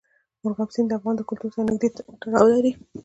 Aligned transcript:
مورغاب 0.41 0.69
سیند 0.75 0.87
د 0.89 0.93
افغان 0.97 1.15
کلتور 1.29 1.51
سره 1.53 1.67
نږدې 1.69 1.89
تړاو 2.21 2.47
لري. 2.53 2.71